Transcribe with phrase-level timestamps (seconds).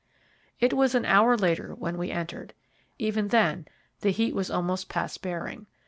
[0.59, 2.55] It was an hour later when we entered.
[2.97, 3.67] Even then
[3.99, 5.67] the heat was almost past bearing.